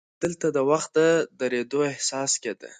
دلته 0.23 0.47
د 0.55 0.57
وخت 0.69 0.89
د 0.97 0.99
درېدو 1.39 1.79
احساس 1.91 2.31
کېده. 2.43 2.69